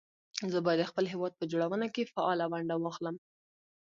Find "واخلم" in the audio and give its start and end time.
2.79-3.15